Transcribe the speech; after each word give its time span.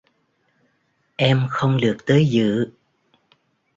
Em 1.17 1.43
không 1.49 1.77
được 1.81 1.97
tới 2.05 2.25
dự 2.29 2.71